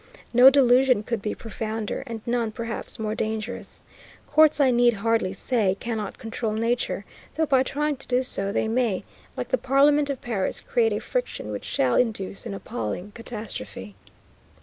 [0.33, 3.83] No delusion could be profounder and none, perhaps, more dangerous.
[4.25, 8.67] Courts, I need hardly say, cannot control nature, though by trying to do so they
[8.67, 9.03] may,
[9.37, 13.93] like the Parliament of Paris, create a friction which shall induce an appalling catastrophe.